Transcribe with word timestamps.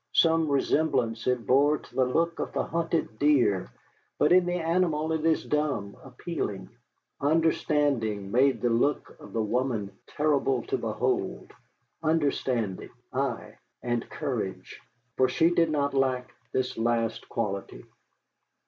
Some 0.13 0.49
resemblance 0.51 1.27
it 1.27 1.45
bore 1.45 1.77
to 1.77 1.95
the 1.95 2.05
look 2.07 2.39
of 2.39 2.53
the 2.53 2.63
hunted 2.63 3.19
deer, 3.19 3.69
but 4.17 4.31
in 4.31 4.47
the 4.47 4.55
animal 4.55 5.11
it 5.11 5.23
is 5.23 5.45
dumb, 5.45 5.95
appealing. 6.03 6.69
Understanding 7.19 8.31
made 8.31 8.61
the 8.61 8.71
look 8.71 9.15
of 9.19 9.31
the 9.31 9.43
woman 9.43 9.91
terrible 10.07 10.63
to 10.63 10.77
behold, 10.79 11.51
understanding, 12.01 12.89
ay, 13.13 13.59
and 13.83 14.09
courage. 14.09 14.79
For 15.17 15.29
she 15.29 15.51
did 15.51 15.69
not 15.69 15.93
lack 15.93 16.33
this 16.51 16.79
last 16.79 17.29
quality. 17.29 17.85